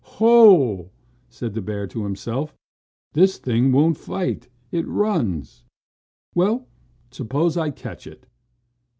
"Ho!" 0.17 0.89
said 1.29 1.53
the 1.53 1.61
bear 1.61 1.85
to 1.85 2.05
himself, 2.05 2.55
"this 3.13 3.37
thing 3.37 3.71
won't 3.71 3.97
fight 3.99 4.47
it 4.71 4.87
runs. 4.87 5.63
Well, 6.33 6.67
suppose 7.11 7.55
I 7.55 7.69
catch 7.69 8.07
it." 8.07 8.25